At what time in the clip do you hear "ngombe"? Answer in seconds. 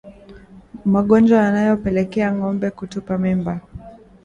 2.35-2.69